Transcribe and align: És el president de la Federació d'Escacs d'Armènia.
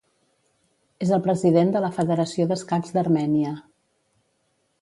És 1.07 1.11
el 1.17 1.21
president 1.27 1.75
de 1.77 1.83
la 1.85 1.93
Federació 1.99 2.49
d'Escacs 2.53 2.97
d'Armènia. 2.97 3.55